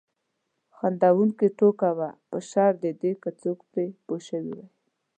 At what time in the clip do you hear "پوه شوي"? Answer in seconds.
4.05-4.53